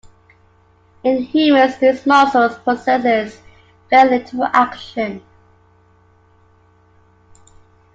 [1.03, 3.37] In humans these muscles possess
[3.91, 5.21] very little action.